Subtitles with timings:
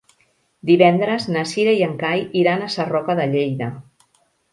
[0.69, 3.69] Divendres na Cira i en Cai iran a Sarroca de Lleida.